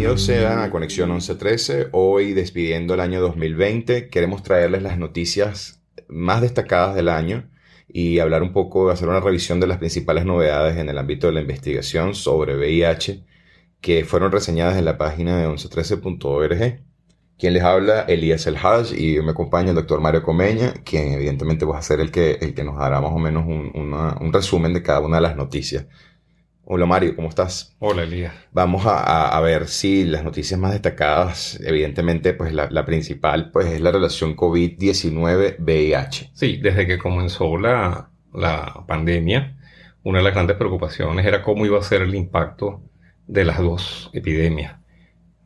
[0.00, 1.88] Bienvenidos a Conexión 1113.
[1.92, 7.50] Hoy, despidiendo el año 2020, queremos traerles las noticias más destacadas del año
[7.86, 11.34] y hablar un poco, hacer una revisión de las principales novedades en el ámbito de
[11.34, 13.26] la investigación sobre VIH
[13.82, 16.80] que fueron reseñadas en la página de 1113.org.
[17.38, 21.66] Quien les habla, Elías El Haj, y me acompaña el doctor Mario Comeña, quien evidentemente
[21.66, 24.72] va a ser el que, el que nos dará más o menos un, un resumen
[24.72, 25.84] de cada una de las noticias.
[26.72, 27.74] Hola Mario, ¿cómo estás?
[27.80, 28.32] Hola Elías.
[28.52, 33.66] Vamos a, a, ver si las noticias más destacadas, evidentemente, pues la, la principal, pues
[33.66, 36.30] es la relación COVID-19-VIH.
[36.32, 39.58] Sí, desde que comenzó la, la pandemia,
[40.04, 42.84] una de las grandes preocupaciones era cómo iba a ser el impacto
[43.26, 44.76] de las dos epidemias.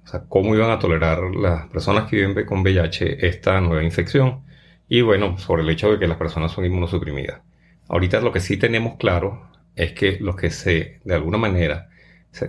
[0.05, 4.45] O sea, cómo iban a tolerar las personas que viven con VIH esta nueva infección.
[4.91, 7.41] Y bueno, sobre el hecho de que las personas son inmunosuprimidas.
[7.89, 11.89] Ahorita lo que sí tenemos claro es que los que se, de alguna manera,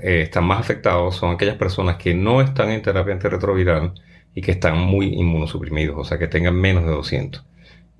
[0.01, 3.93] eh, están más afectados son aquellas personas que no están en terapia antirretroviral
[4.33, 7.45] y que están muy inmunosuprimidos, o sea, que tengan menos de 200.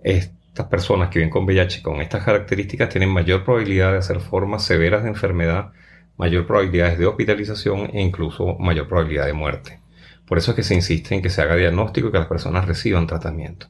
[0.03, 4.63] Estas personas que viven con VIH con estas características tienen mayor probabilidad de hacer formas
[4.63, 5.71] severas de enfermedad
[6.17, 9.79] mayor probabilidad de hospitalización e incluso mayor probabilidad de muerte.
[10.25, 12.65] Por eso es que se insiste en que se haga diagnóstico y que las personas
[12.65, 13.67] reciban tratamiento.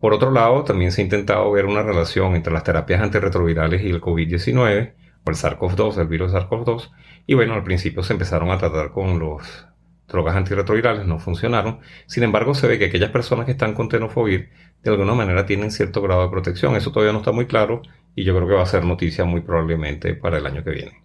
[0.00, 3.90] Por otro lado, también se ha intentado ver una relación entre las terapias antirretrovirales y
[3.90, 4.92] el COVID-19,
[5.24, 6.90] o el SARS-CoV-2, el virus SARS-CoV-2,
[7.26, 9.66] y bueno, al principio se empezaron a tratar con los
[10.08, 11.80] drogas antirretrovirales, no funcionaron.
[12.06, 14.50] Sin embargo, se ve que aquellas personas que están con tenofovir
[14.82, 16.76] de alguna manera tienen cierto grado de protección.
[16.76, 17.82] Eso todavía no está muy claro
[18.14, 21.04] y yo creo que va a ser noticia muy probablemente para el año que viene.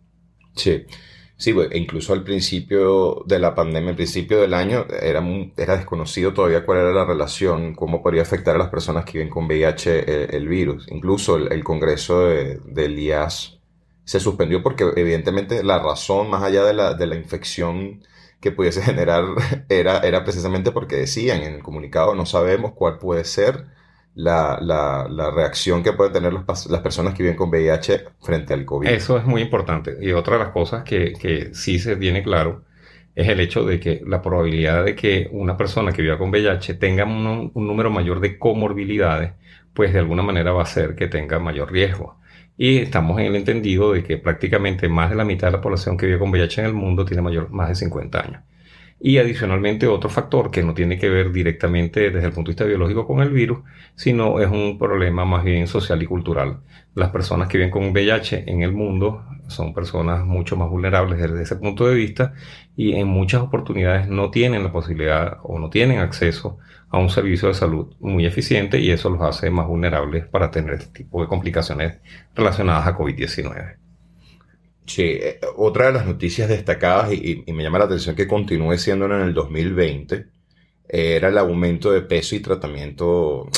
[0.56, 0.86] Sí.
[1.38, 5.22] Sí, e incluso al principio de la pandemia, al principio del año, era,
[5.58, 9.30] era desconocido todavía cuál era la relación, cómo podría afectar a las personas que viven
[9.30, 10.88] con VIH el, virus.
[10.90, 13.60] Incluso el, congreso de, del IAS
[14.06, 18.02] se suspendió porque evidentemente la razón, más allá de la, de la infección
[18.40, 19.26] que pudiese generar,
[19.70, 23.66] era, era precisamente porque decían en el comunicado, no sabemos cuál puede ser
[24.16, 28.54] la, la, la, reacción que pueden tener las, las, personas que viven con VIH frente
[28.54, 28.88] al COVID.
[28.88, 29.98] Eso es muy importante.
[30.02, 32.64] Y otra de las cosas que, que sí se tiene claro
[33.16, 36.76] es el hecho de que la probabilidad de que una persona que viva con VIH
[36.76, 39.34] tenga un, un número mayor de comorbilidades,
[39.74, 42.20] pues de alguna manera va a ser que tenga mayor riesgo.
[42.56, 45.98] Y estamos en el entendido de que prácticamente más de la mitad de la población
[45.98, 48.42] que vive con VIH en el mundo tiene mayor, más de 50 años.
[49.06, 52.64] Y adicionalmente otro factor que no tiene que ver directamente desde el punto de vista
[52.64, 53.60] biológico con el virus,
[53.96, 56.62] sino es un problema más bien social y cultural.
[56.96, 61.44] Las personas que viven con VIH en el mundo son personas mucho más vulnerables desde
[61.44, 62.34] ese punto de vista
[62.78, 66.60] y en muchas oportunidades no tienen la posibilidad o no tienen acceso
[66.90, 70.76] a un servicio de salud muy eficiente y eso los hace más vulnerables para tener
[70.76, 72.00] este tipo de complicaciones
[72.34, 73.83] relacionadas a COVID-19.
[74.86, 79.06] Sí, eh, otra de las noticias destacadas y, me llama la atención que continúe siendo
[79.06, 80.34] en el 2020
[80.96, 83.50] era el aumento de peso y tratamiento,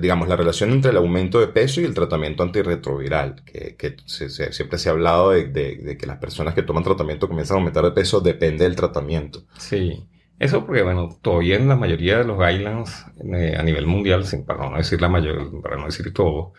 [0.00, 4.78] digamos, la relación entre el aumento de peso y el tratamiento antirretroviral, que, que siempre
[4.78, 8.20] se ha hablado de, que las personas que toman tratamiento comienzan a aumentar de peso,
[8.20, 9.44] depende del tratamiento.
[9.56, 10.04] Sí,
[10.40, 14.68] eso porque, bueno, todavía en la mayoría de los guidelines eh, a nivel mundial, para
[14.68, 16.54] no decir la mayor, para no decir todo,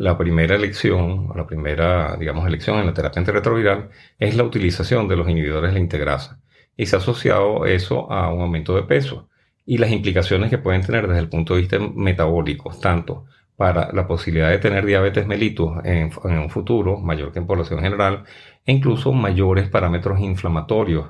[0.00, 5.16] la primera elección, la primera, digamos, elección en la terapia antirretroviral es la utilización de
[5.16, 6.40] los inhibidores de la integrasa.
[6.74, 9.28] Y se ha asociado eso a un aumento de peso
[9.66, 14.06] y las implicaciones que pueden tener desde el punto de vista metabólico, tanto para la
[14.06, 18.24] posibilidad de tener diabetes mellitus en, en un futuro, mayor que en población general,
[18.64, 21.08] e incluso mayores parámetros inflamatorios.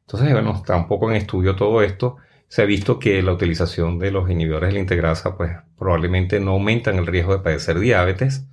[0.00, 2.16] Entonces, bueno, está un poco en estudio todo esto
[2.52, 6.50] se ha visto que la utilización de los inhibidores de la integrasa pues probablemente no
[6.50, 8.46] aumentan el riesgo de padecer diabetes.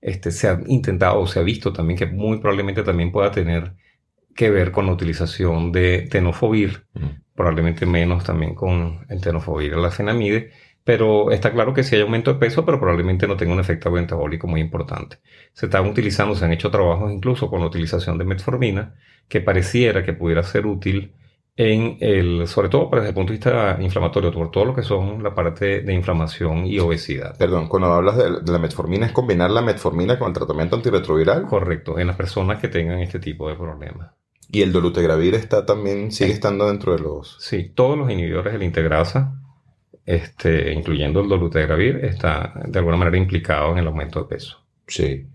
[0.00, 3.74] Este, se ha intentado o se ha visto también que muy probablemente también pueda tener
[4.36, 7.34] que ver con la utilización de tenofovir, mm.
[7.34, 10.52] probablemente menos también con el tenofovir o la cenamide,
[10.84, 13.90] pero está claro que sí hay aumento de peso, pero probablemente no tenga un efecto
[13.90, 15.18] metabólico muy importante.
[15.54, 18.94] Se están utilizando, se han hecho trabajos incluso con la utilización de metformina,
[19.26, 21.14] que pareciera que pudiera ser útil
[21.56, 25.22] en el, sobre todo desde el punto de vista inflamatorio, por todo lo que son
[25.22, 27.36] la parte de inflamación y obesidad.
[27.36, 31.46] Perdón, cuando hablas de, la metformina, ¿es combinar la metformina con el tratamiento antirretroviral?
[31.46, 34.12] Correcto, en las personas que tengan este tipo de problemas.
[34.48, 37.36] ¿Y el dolutegravir está también, sigue estando dentro de los...?
[37.40, 39.40] Sí, todos los inhibidores de la integrasa,
[40.04, 44.64] este, incluyendo el dolutegravir, está de alguna manera implicado en el aumento de peso.
[44.86, 45.28] Sí.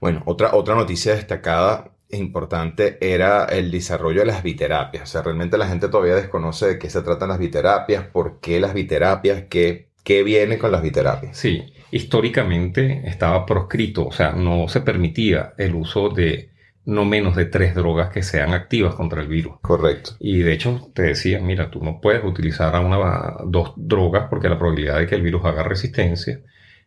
[0.00, 5.04] Bueno, otra, otra noticia destacada importante era el desarrollo de las biterapias.
[5.04, 8.60] O sea, realmente la gente todavía desconoce de qué se tratan las biterapias, por qué
[8.60, 11.36] las biterapias, qué, qué viene con las biterapias.
[11.36, 16.50] Sí, históricamente estaba proscrito, o sea, no se permitía el uso de
[16.84, 19.56] no menos de tres drogas que sean activas contra el virus.
[19.60, 20.12] Correcto.
[20.20, 24.48] Y de hecho te decía, mira, tú no puedes utilizar a una, dos drogas porque
[24.48, 26.40] la probabilidad de que el virus haga resistencia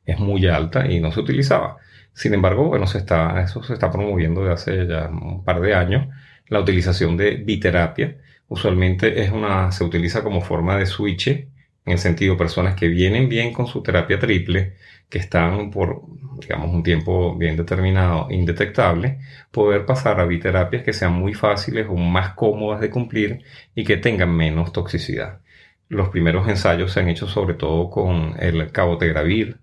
[0.06, 1.78] es muy alta y no se utilizaba.
[2.14, 5.74] Sin embargo, bueno, se está, eso se está promoviendo desde hace ya un par de
[5.74, 6.08] años,
[6.48, 8.18] la utilización de biterapia.
[8.48, 13.30] Usualmente es una, se utiliza como forma de switch, en el sentido personas que vienen
[13.30, 14.76] bien con su terapia triple,
[15.10, 16.04] que están por,
[16.40, 19.20] digamos, un tiempo bien determinado, indetectable,
[19.52, 23.98] poder pasar a biterapias que sean muy fáciles o más cómodas de cumplir y que
[23.98, 25.40] tengan menos toxicidad.
[25.88, 29.60] Los primeros ensayos se han hecho sobre todo con el cabotegravir,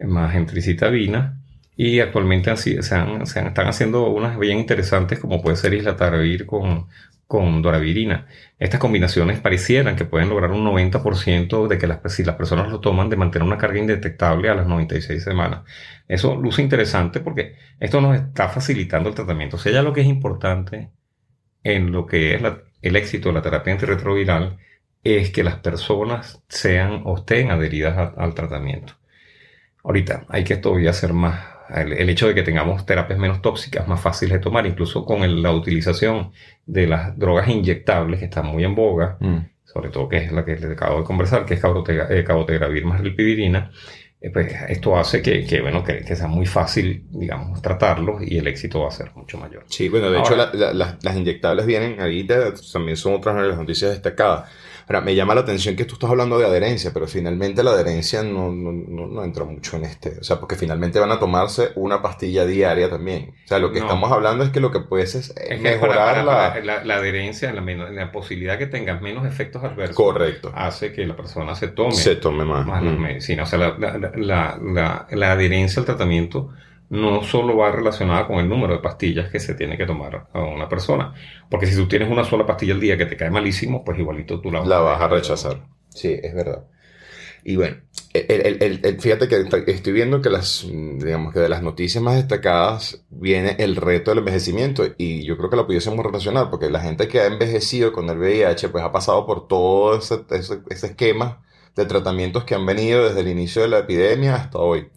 [0.00, 1.37] más entricitabina,
[1.78, 6.88] y actualmente se, han, se están haciendo unas bien interesantes como puede ser islatravir con
[7.28, 8.26] con doravirina.
[8.58, 12.80] Estas combinaciones parecieran que pueden lograr un 90% de que las, si las personas lo
[12.80, 15.62] toman de mantener una carga indetectable a las 96 semanas.
[16.08, 19.56] Eso luce interesante porque esto nos está facilitando el tratamiento.
[19.56, 20.90] O sea, ya lo que es importante
[21.62, 22.42] en lo que es
[22.82, 24.58] el éxito de la terapia antirretroviral
[25.04, 28.94] es que las personas sean o estén adheridas al tratamiento.
[29.88, 31.40] Ahorita hay que todavía hacer más
[31.74, 35.50] el, hecho de que tengamos terapias menos tóxicas, más fáciles de tomar, incluso con la
[35.50, 36.32] utilización
[36.66, 39.38] de las drogas inyectables que están muy en boga, mm.
[39.64, 43.00] sobre todo que es la que les acabo de conversar, que es eh, cabotegravir más
[43.00, 43.70] rilpivirina,
[44.20, 48.46] eh, pues esto hace que, que bueno, que, sea muy fácil, digamos, tratarlos y el
[48.46, 49.64] éxito va a ser mucho mayor.
[49.68, 54.50] Sí, bueno, de hecho las inyectables vienen ahorita, también son otras de las noticias destacadas
[54.88, 58.22] Ahora, me llama la atención que tú estás hablando de adherencia, pero finalmente la adherencia
[58.22, 60.18] no, no, no, entra mucho en este.
[60.18, 63.34] O sea, porque finalmente van a tomarse una pastilla diaria también.
[63.44, 66.58] O sea, lo que estamos hablando es que lo que puedes es, mejorar la...
[66.84, 66.94] la...
[66.96, 69.94] adherencia, la, la posibilidad que tengas menos efectos adversos.
[69.94, 70.50] Correcto.
[70.54, 73.40] Hace que la persona se tome, se tome más, más mm.
[73.42, 76.50] O sea, la adherencia al tratamiento
[76.90, 80.40] no solo va relacionada con el número de pastillas que se tiene que tomar a
[80.42, 81.14] una persona.
[81.50, 84.40] Porque si tú tienes una sola pastilla al día que te cae malísimo, pues igualito
[84.40, 85.66] tú la, la vas a rechazar.
[85.90, 86.66] Sí, es verdad.
[87.44, 87.76] Y bueno,
[88.12, 93.56] el, fíjate que estoy viendo que las, digamos que de las noticias más destacadas viene
[93.58, 97.20] el reto del envejecimiento y yo creo que lo pudiésemos relacionar porque la gente que
[97.20, 101.42] ha envejecido con el VIH pues ha pasado por todo ese, ese, ese esquema
[101.76, 104.88] de tratamientos que han venido desde el inicio de la epidemia hasta hoy.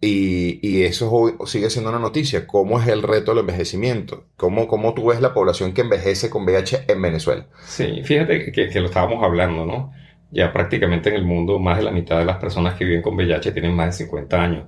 [0.00, 2.46] Y, eso sigue siendo una noticia.
[2.46, 4.24] ¿Cómo es el reto del envejecimiento?
[4.36, 7.46] ¿Cómo, ¿Cómo tú ves la población que envejece con VIH en Venezuela?
[7.64, 9.92] Sí, fíjate que, que, lo estábamos hablando, ¿no?
[10.30, 13.14] Ya prácticamente en el mundo más de la mitad de las personas que viven con
[13.14, 14.64] VIH tienen más de 50 años.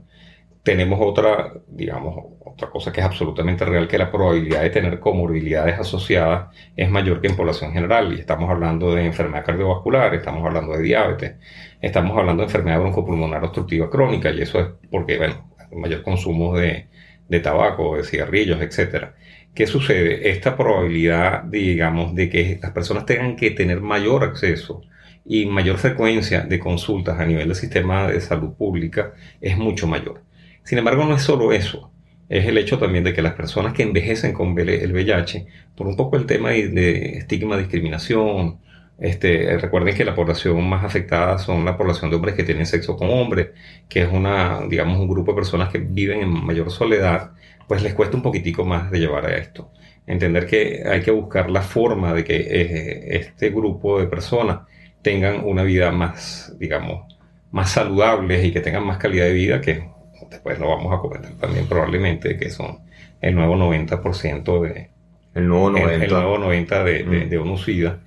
[0.69, 5.79] Tenemos otra, digamos, otra cosa que es absolutamente real, que la probabilidad de tener comorbilidades
[5.79, 8.13] asociadas es mayor que en población general.
[8.13, 11.37] Y estamos hablando de enfermedad cardiovascular, estamos hablando de diabetes,
[11.81, 16.89] estamos hablando de enfermedad broncopulmonar obstructiva crónica, y eso es porque, bueno, mayor consumo de,
[17.31, 19.15] de tabaco, de cigarrillos, etcétera.
[19.55, 20.29] ¿Qué sucede?
[20.29, 24.83] Esta probabilidad, digamos, de que las personas tengan que tener mayor acceso
[25.25, 30.29] y mayor frecuencia de consultas a nivel del sistema de salud pública es mucho mayor.
[30.69, 31.91] Sin embargo, no es solo eso.
[32.29, 35.97] Es el hecho también de que las personas que envejecen con el VIH, por un
[35.97, 38.59] poco el tema de estigma, discriminación,
[38.99, 42.99] este, recuerden que la población más afectada son la población de hombres que tienen sexo
[42.99, 43.49] con hombres,
[43.89, 47.31] que es una, digamos, un grupo de personas que viven en mayor soledad,
[47.67, 49.73] pues les cuesta un poquitico más de llevar a esto.
[50.07, 54.69] Entender que hay que buscar la forma de que eh, este grupo de personas
[55.01, 57.17] tengan una vida más, digamos,
[57.53, 59.97] más saludable y que tengan más calidad de vida, que
[60.31, 62.79] después lo vamos a comentar también probablemente, que son
[63.21, 64.91] el nuevo 90% de...
[65.35, 67.29] El nuevo 90%, el, nuevo 90 de, de, mm.
[67.29, 67.99] de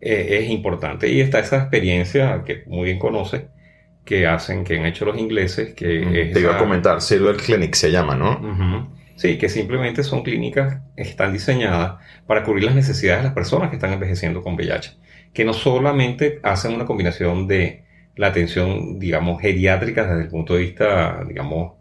[0.00, 1.08] eh, es importante.
[1.08, 3.48] Y está esa experiencia que muy bien conoce,
[4.04, 6.30] que hacen, que han hecho los ingleses, que...
[6.32, 8.90] Te iba a comentar, Silver Clinic se llama, ¿no?
[9.16, 13.68] Sí, que simplemente son clínicas que están diseñadas para cubrir las necesidades de las personas
[13.68, 14.96] que están envejeciendo con VIH,
[15.34, 17.84] que no solamente hacen una combinación de
[18.16, 21.74] la atención, digamos, geriátrica desde el punto de vista, digamos,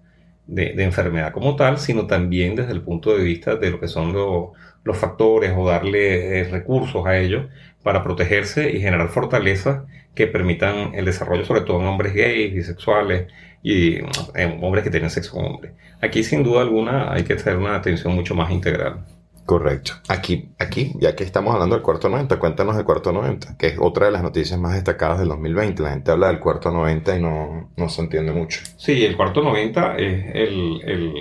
[0.47, 4.13] de, enfermedad como tal, sino también desde el punto de vista de lo que son
[4.13, 7.47] los factores o darle eh, recursos a ellos
[7.83, 9.83] para protegerse y generar fortalezas
[10.15, 13.27] que permitan el desarrollo, sobre todo en hombres gays, bisexuales
[13.61, 13.97] y
[14.35, 15.73] en hombres que tienen sexo con hombres.
[16.01, 19.05] Aquí, sin duda alguna, hay que hacer una atención mucho más integral.
[19.49, 19.93] Correcto.
[20.09, 23.77] Aquí, aquí, ya que estamos hablando del cuarto 90, cuéntanos del cuarto 90, que es
[23.79, 25.81] otra de las noticias más destacadas del 2020.
[25.81, 28.61] La gente habla del cuarto 90 y no, no se entiende mucho.
[28.77, 31.13] Sí, el cuarto 90 es el, el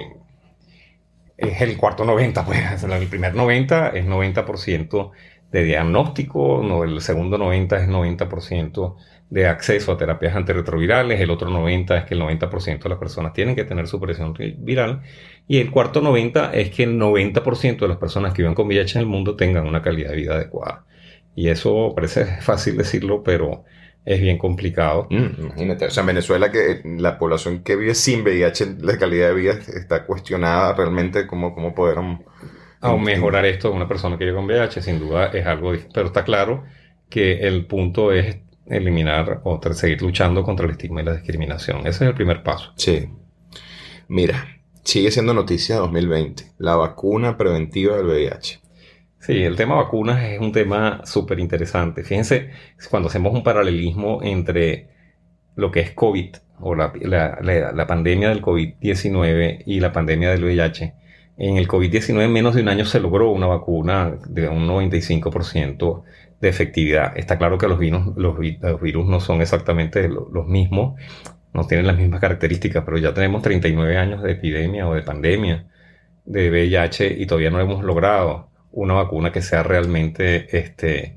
[1.38, 5.10] es el cuarto 90, pues el primer 90 es 90%
[5.50, 8.94] de diagnóstico, el segundo 90 es 90%
[9.30, 13.34] de acceso a terapias antirretrovirales, el otro 90 es que el 90% de las personas
[13.34, 15.02] tienen que tener su presión viral
[15.46, 18.98] y el cuarto 90 es que el 90% de las personas que viven con VIH
[18.98, 20.84] en el mundo tengan una calidad de vida adecuada.
[21.34, 23.64] Y eso parece fácil decirlo, pero
[24.04, 25.06] es bien complicado.
[25.10, 29.28] Mm, imagínate, o sea, en Venezuela que la población que vive sin VIH, la calidad
[29.28, 31.98] de vida está cuestionada realmente cómo, cómo poder...
[32.80, 35.90] A mejorar esto de una persona que vive con VIH, sin duda es algo difícil,
[35.92, 36.64] pero está claro
[37.10, 41.80] que el punto es eliminar o seguir luchando contra el estigma y la discriminación.
[41.80, 42.72] Ese es el primer paso.
[42.76, 43.08] Sí.
[44.08, 44.46] Mira,
[44.84, 48.60] sigue siendo noticia 2020, la vacuna preventiva del VIH.
[49.20, 52.04] Sí, el tema vacunas es un tema súper interesante.
[52.04, 52.50] Fíjense,
[52.88, 54.88] cuando hacemos un paralelismo entre
[55.56, 60.94] lo que es COVID o la, la pandemia del COVID-19 y la pandemia del VIH,
[61.38, 66.02] en el COVID-19 en menos de un año se logró una vacuna de un 95%
[66.40, 67.16] de efectividad.
[67.16, 68.38] Está claro que los virus, los,
[68.80, 71.00] virus no son exactamente los mismos,
[71.52, 75.66] no tienen las mismas características, pero ya tenemos 39 años de epidemia o de pandemia
[76.24, 81.16] de VIH y todavía no hemos logrado una vacuna que sea realmente este,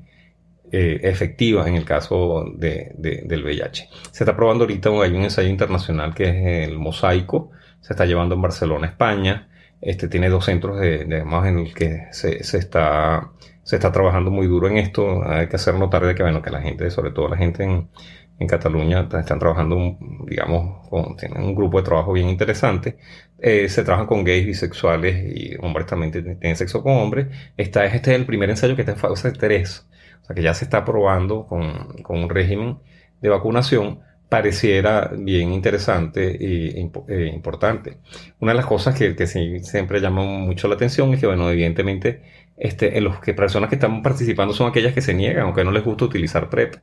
[0.72, 3.88] eh, efectiva en el caso de, del VIH.
[4.10, 7.50] Se está probando ahorita, hay un ensayo internacional que es el Mosaico,
[7.80, 9.48] se está llevando en Barcelona, España.
[9.80, 14.46] Este tiene dos centros de, además en el que se está se está trabajando muy
[14.46, 15.22] duro en esto.
[15.24, 17.88] Hay que hacer notar de que, bueno, que la gente, sobre todo la gente en,
[18.38, 22.98] en Cataluña, están trabajando, digamos, con, tienen un grupo de trabajo bien interesante.
[23.38, 27.28] Eh, se trabajan con gays, bisexuales y hombres también tienen sexo con hombres.
[27.56, 29.86] Esta, este es el primer ensayo que está en fase 3.
[30.22, 32.78] O sea, que ya se está probando con, con un régimen
[33.20, 34.00] de vacunación
[34.32, 37.98] pareciera bien interesante e, e importante.
[38.40, 42.22] Una de las cosas que, que siempre llama mucho la atención es que, bueno, evidentemente,
[42.62, 45.64] este, en los que personas que están participando son aquellas que se niegan o que
[45.64, 46.76] no les gusta utilizar PrEP.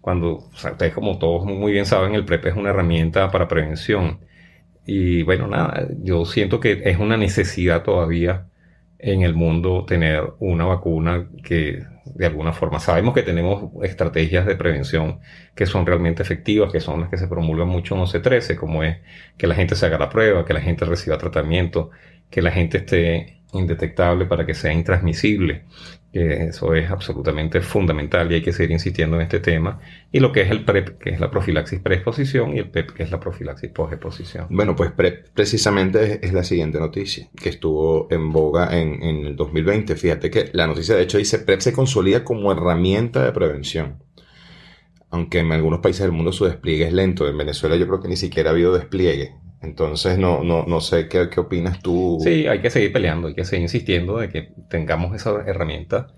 [0.00, 4.20] Cuando, ustedes como todos muy bien saben, el PrEP es una herramienta para prevención.
[4.86, 8.46] Y bueno, nada, yo siento que es una necesidad todavía
[8.98, 11.84] en el mundo tener una vacuna que
[12.14, 15.20] de alguna forma sabemos que tenemos estrategias de prevención
[15.54, 18.98] que son realmente efectivas, que son las que se promulgan mucho en OC13, como es
[19.36, 21.90] que la gente se haga la prueba, que la gente reciba tratamiento,
[22.30, 25.64] que la gente esté indetectable para que sea intransmisible.
[26.12, 29.80] eso es absolutamente fundamental y hay que seguir insistiendo en este tema.
[30.10, 33.02] Y lo que es el PrEP, que es la profilaxis preexposición, y el PEP, que
[33.02, 34.46] es la profilaxis posexposición.
[34.48, 39.36] Bueno, pues PrEP precisamente es, la siguiente noticia, que estuvo en boga en, en el
[39.36, 39.94] 2020.
[39.96, 44.06] Fíjate que la noticia de hecho dice PrEP se consolida como herramienta de prevención
[45.10, 47.28] aunque en algunos países del mundo su despliegue es lento.
[47.28, 49.34] En Venezuela yo creo que ni siquiera ha habido despliegue.
[49.62, 52.18] Entonces, no, no, no sé qué, qué opinas tú.
[52.22, 56.08] Sí, hay que seguir peleando, hay que seguir insistiendo de que tengamos esa herramienta.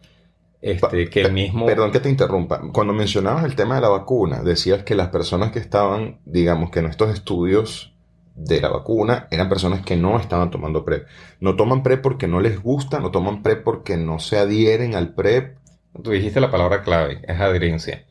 [0.61, 1.67] Este, que el mismo...
[1.67, 2.61] Perdón que te interrumpa.
[2.73, 6.81] Cuando mencionabas el tema de la vacuna, decías que las personas que estaban, digamos que
[6.81, 7.95] en estos estudios
[8.35, 11.07] de la vacuna eran personas que no estaban tomando PrEP.
[11.41, 15.15] No toman PrEP porque no les gusta, no toman PrEP porque no se adhieren al
[15.15, 15.58] PrEP.
[16.03, 18.05] Tú dijiste la palabra clave, es adherencia.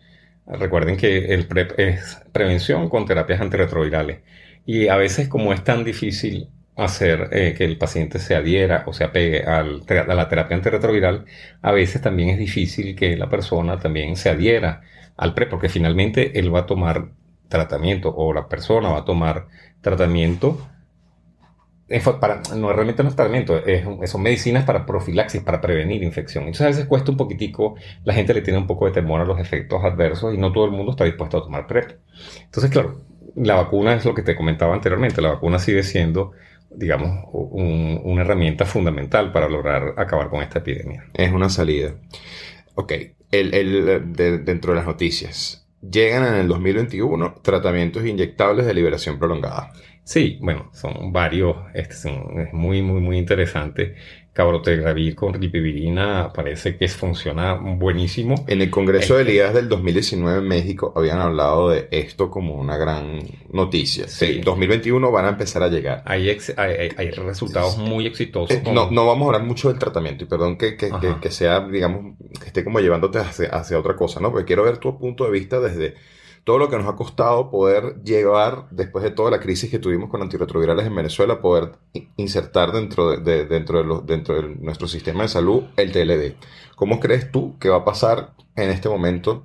[0.45, 4.21] Recuerden que el PrEP es prevención con terapias antirretrovirales.
[4.65, 8.93] Y a veces como es tan difícil hacer eh, que el paciente se adhiera o
[8.93, 11.25] se apegue al, a la terapia antirretroviral,
[11.61, 14.81] a veces también es difícil que la persona también se adhiera
[15.17, 17.09] al PrEP, porque finalmente él va a tomar
[17.49, 19.47] tratamiento o la persona va a tomar
[19.81, 20.67] tratamiento
[22.19, 23.61] para, no realmente no es tratamiento,
[24.05, 26.43] son medicinas para profilaxis, para prevenir infección.
[26.43, 29.25] Entonces a veces cuesta un poquitico, la gente le tiene un poco de temor a
[29.25, 31.97] los efectos adversos y no todo el mundo está dispuesto a tomar PrEP.
[32.43, 33.01] Entonces, claro,
[33.35, 36.31] la vacuna es lo que te comentaba anteriormente, la vacuna sigue siendo,
[36.69, 41.05] digamos, una herramienta fundamental para lograr acabar con esta epidemia.
[41.13, 41.93] Es una salida.
[42.75, 42.93] Ok,
[43.31, 44.13] el,
[44.43, 45.66] dentro de las noticias.
[45.81, 49.71] Llegan en el 2021 tratamientos inyectables de liberación prolongada.
[50.03, 53.95] Sí, bueno, son varios, este es muy, muy, muy interesante
[54.37, 58.45] cabrotegravir con ripivirina parece que funciona buenísimo.
[58.47, 62.53] En el Congreso de este Ligas del 2019 en México habían hablado de esto como
[62.53, 63.19] una gran
[63.51, 64.07] noticia.
[64.07, 64.41] Sí.
[64.41, 66.03] 2021 van a empezar a llegar.
[66.05, 68.55] Hay, hay, resultados muy exitosos.
[68.55, 71.61] Eh, no, no vamos a hablar mucho del tratamiento y perdón que, que, que, sea,
[71.61, 74.29] digamos, que esté como llevándote hacia, hacia otra cosa, ¿no?
[74.29, 75.95] Porque quiero ver tu punto de vista desde
[76.47, 80.09] todo lo que nos ha costado poder llevar, después de toda la crisis que tuvimos
[80.09, 81.73] con antirretrovirales en Venezuela, poder
[82.15, 86.37] insertar dentro de, dentro de, los, dentro de nuestro sistema de salud el TLD.
[86.77, 89.43] ¿Cómo crees tú que va a pasar en este momento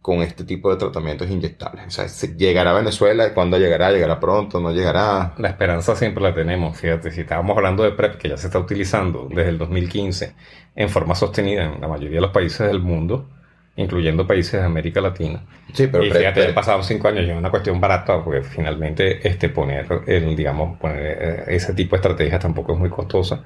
[0.00, 1.86] con este tipo de tratamientos inyectables?
[1.86, 3.32] O sea, ¿llegará a Venezuela?
[3.34, 3.92] ¿Cuándo llegará?
[3.92, 4.58] ¿Llegará pronto?
[4.58, 5.34] ¿No llegará?
[5.38, 6.76] La esperanza siempre la tenemos.
[6.76, 10.34] Fíjate, si estábamos hablando de PrEP, que ya se está utilizando desde el 2015
[10.74, 13.28] en forma sostenida en la mayoría de los países del mundo,
[13.76, 15.42] incluyendo países de América Latina.
[15.72, 19.48] Sí, pero y fíjate, pasado cinco años y es una cuestión barata porque finalmente este,
[19.48, 23.44] poner, el, digamos, poner eh, ese tipo de estrategias tampoco es muy costosa.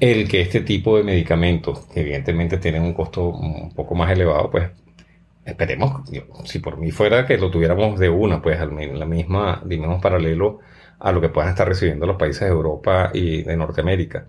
[0.00, 4.50] El que este tipo de medicamentos, que evidentemente tienen un costo un poco más elevado,
[4.50, 4.68] pues
[5.44, 6.08] esperemos,
[6.44, 10.58] si por mí fuera que lo tuviéramos de una, pues en la misma, digamos, paralelo
[10.98, 14.26] a lo que puedan estar recibiendo los países de Europa y de Norteamérica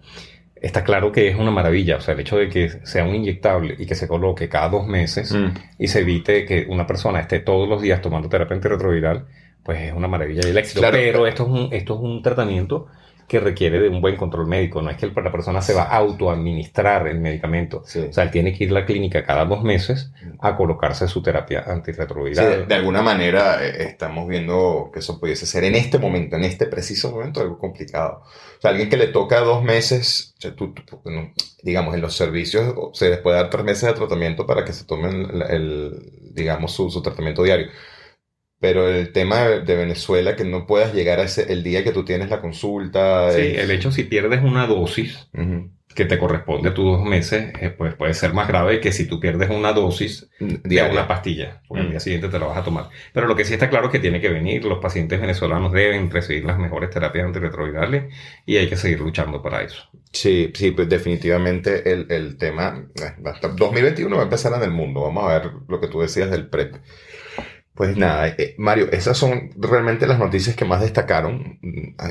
[0.64, 1.98] está claro que es una maravilla.
[1.98, 4.88] O sea, el hecho de que sea un inyectable y que se coloque cada dos
[4.88, 5.48] meses mm.
[5.78, 9.26] y se evite que una persona esté todos los días tomando terapia antirretroviral,
[9.62, 10.82] pues es una maravilla y el éxito.
[10.90, 12.88] pero esto es, un, esto es un tratamiento
[13.28, 14.82] que requiere de un buen control médico.
[14.82, 17.84] No es que la persona se va a autoadministrar el medicamento.
[17.84, 21.22] O sea, él tiene que ir a la clínica cada dos meses a colocarse su
[21.22, 22.62] terapia antirretroviral.
[22.62, 26.44] Sí, de, alguna manera eh, estamos viendo que eso pudiese ser en este momento, en
[26.44, 28.24] este preciso momento, algo complicado.
[28.58, 30.36] O sea, alguien que le toca dos meses,
[31.64, 34.86] digamos, en los servicios se les puede dar tres meses de tratamiento para que se
[34.86, 37.68] tomen el, digamos, su tratamiento diario
[38.64, 42.06] pero el tema de, Venezuela, que no puedas llegar a ese, el día que tú
[42.06, 43.30] tienes la consulta.
[43.34, 45.28] Sí, el hecho si pierdes una dosis
[45.94, 49.06] que te corresponde a tus dos meses, eh, pues puede ser más grave que si
[49.06, 52.64] tú pierdes una dosis de una pastilla, porque al día siguiente te la vas a
[52.64, 52.88] tomar.
[53.12, 56.10] Pero lo que sí está claro es que tiene que venir, los pacientes venezolanos deben
[56.10, 58.14] recibir las mejores terapias antirretrovirales
[58.46, 59.90] y hay que seguir luchando para eso.
[60.14, 62.86] Sí, sí, pues definitivamente el, el tema,
[63.58, 66.48] 2021 va a empezar en el mundo, vamos a ver lo que tú decías del
[66.48, 66.76] PrEP.
[67.76, 71.60] Pues nada, eh, Mario, esas son realmente las noticias que más destacaron.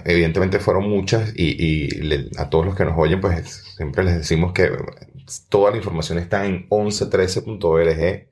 [0.04, 1.88] Evidentemente fueron muchas y,
[2.36, 4.70] a todos los que nos oyen, pues siempre les decimos que
[5.48, 8.26] toda la información está en 1113.org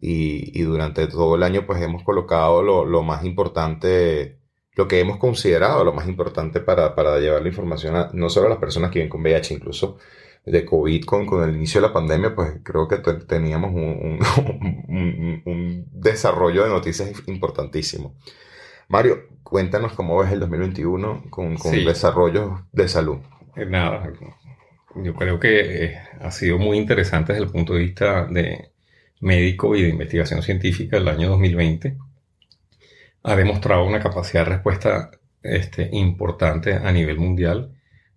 [0.00, 4.38] y, y durante todo el año pues hemos colocado lo, lo, más importante,
[4.74, 8.46] lo que hemos considerado lo más importante para, para llevar la información a, no solo
[8.46, 9.98] a las personas que viven con VIH, incluso
[10.44, 14.18] de COVID con, con el inicio de la pandemia, pues creo que teníamos un,
[15.44, 18.14] un, desarrollo de noticias importantísimo.
[18.88, 23.18] Mario, cuéntanos cómo ves el 2021 con, con desarrollos de salud.
[23.56, 24.10] Eh, nada,
[24.96, 28.70] yo creo que eh, ha sido muy interesante desde el punto de vista de
[29.20, 31.96] médico y de investigación científica el año 2020.
[33.22, 35.10] Ha demostrado una capacidad de respuesta
[35.42, 37.72] este, importante a nivel mundial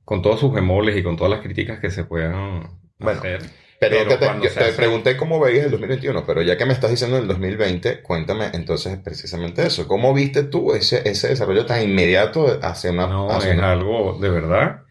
[0.06, 3.42] con todos sus bemoles y con todas las críticas que se puedan hacer.
[3.80, 7.28] Pero, te, te pregunté cómo veías el 2021, pero ya que me estás diciendo el
[7.28, 9.88] 2020, cuéntame entonces precisamente eso.
[9.88, 13.08] ¿Cómo viste tú ese, ese desarrollo tan inmediato hacia una...
[13.08, 14.84] No, es algo de verdad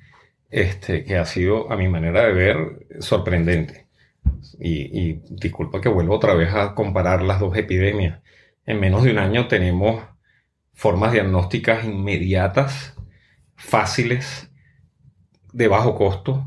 [0.51, 3.87] este, que ha sido, a mi manera de ver, sorprendente.
[4.61, 8.21] Y, y disculpa que vuelvo otra vez a comparar las dos epidemias.
[8.67, 10.05] En menos de un año tenemos
[10.75, 12.95] formas diagnósticas inmediatas,
[13.57, 14.52] fáciles,
[15.53, 16.47] de bajo costo.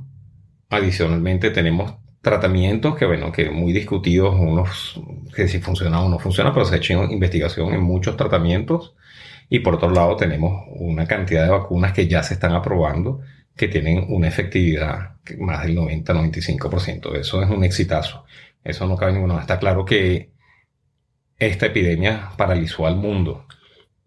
[0.69, 4.99] Adicionalmente tenemos tratamientos que, bueno, que muy discutidos, unos
[5.35, 8.95] que si funciona o no funciona, pero se ha hecho investigación en muchos tratamientos.
[9.49, 13.21] Y por otro lado tenemos una cantidad de vacunas que ya se están aprobando
[13.55, 17.15] que tienen una efectividad más del 90-95%.
[17.15, 18.25] Eso es un exitazo.
[18.63, 19.39] Eso no cabe ninguno.
[19.39, 20.31] Está claro que
[21.37, 23.45] esta epidemia paralizó al mundo.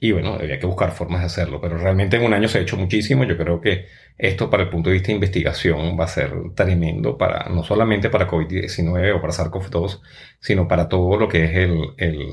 [0.01, 1.61] Y bueno, había que buscar formas de hacerlo.
[1.61, 3.25] Pero realmente en un año se ha hecho muchísimo.
[3.25, 7.19] Yo creo que esto para el punto de vista de investigación va a ser tremendo
[7.19, 10.01] para, no solamente para COVID-19 o para SARS-CoV-2,
[10.41, 11.57] sino para todo lo que es
[11.99, 12.31] el,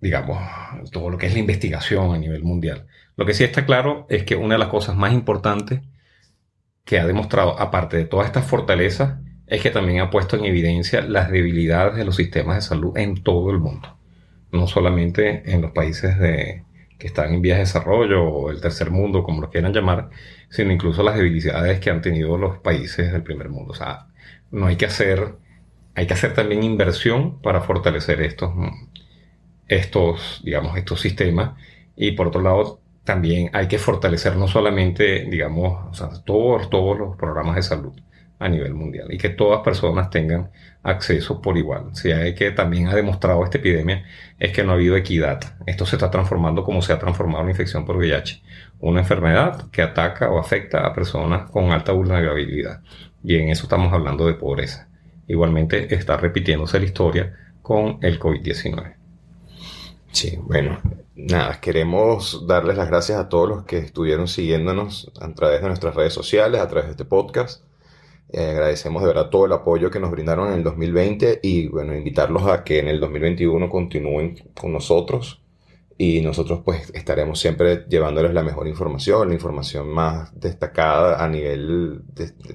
[0.00, 0.38] digamos,
[0.90, 2.86] todo lo que es la investigación a nivel mundial.
[3.16, 5.80] Lo que sí está claro es que una de las cosas más importantes
[6.84, 11.02] que ha demostrado, aparte de todas estas fortalezas, es que también ha puesto en evidencia
[11.02, 14.01] las debilidades de los sistemas de salud en todo el mundo.
[14.52, 16.64] No solamente en los países de,
[16.98, 20.10] que están en vías de desarrollo o el tercer mundo, como lo quieran llamar,
[20.50, 23.72] sino incluso las debilidades que han tenido los países del primer mundo.
[23.72, 24.06] O sea,
[24.52, 25.34] no hay que hacer,
[25.94, 28.52] hay que hacer también inversión para fortalecer estos,
[29.68, 31.58] estos, digamos, estos sistemas.
[31.96, 36.98] Y por otro lado, también hay que fortalecer no solamente, digamos, o sea, todos, todos
[36.98, 37.94] los programas de salud
[38.42, 40.50] a nivel mundial y que todas personas tengan
[40.82, 41.94] acceso por igual.
[41.94, 44.04] Si hay que también ha demostrado esta epidemia
[44.38, 45.40] es que no ha habido equidad.
[45.66, 48.42] Esto se está transformando como se ha transformado la infección por VIH,
[48.80, 52.80] una enfermedad que ataca o afecta a personas con alta vulnerabilidad.
[53.22, 54.88] Y en eso estamos hablando de pobreza.
[55.28, 58.94] Igualmente está repitiéndose la historia con el COVID-19.
[60.10, 60.80] Sí, bueno,
[61.14, 65.94] nada, queremos darles las gracias a todos los que estuvieron siguiéndonos a través de nuestras
[65.94, 67.62] redes sociales, a través de este podcast.
[68.32, 71.94] Eh, agradecemos de verdad todo el apoyo que nos brindaron en el 2020 y bueno,
[71.94, 75.42] invitarlos a que en el 2021 continúen con nosotros
[75.98, 82.02] y nosotros pues estaremos siempre llevándoles la mejor información, la información más destacada a nivel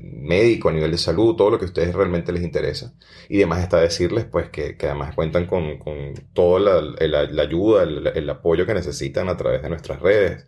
[0.02, 2.94] médico, a nivel de salud, todo lo que a ustedes realmente les interesa.
[3.30, 8.66] Y además está decirles pues que, además cuentan con, con toda la, ayuda, el, apoyo
[8.66, 10.48] que necesitan a través de nuestras redes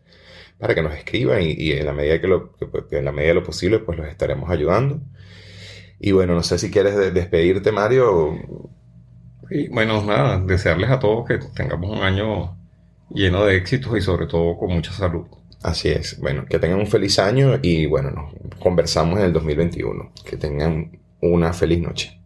[0.59, 2.53] para que nos escriban y, en la medida que, lo,
[2.91, 4.99] en la medida de lo posible pues los estaremos ayudando.
[5.99, 8.37] Y bueno, no sé si quieres despedirte Mario.
[9.49, 12.57] Y bueno, nada, desearles a todos que tengamos un año
[13.09, 15.25] lleno de éxitos y sobre todo con mucha salud.
[15.63, 16.19] Así es.
[16.19, 20.11] Bueno, que tengan un feliz año y bueno, nos conversamos en el 2021.
[20.23, 22.18] Que tengan una feliz noche.